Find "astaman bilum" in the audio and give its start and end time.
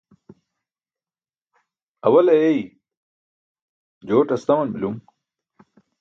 4.35-4.95